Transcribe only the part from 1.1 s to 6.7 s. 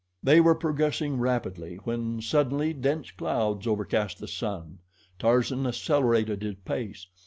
rapidly when suddenly dense clouds overcast the sun. Tarzan accelerated his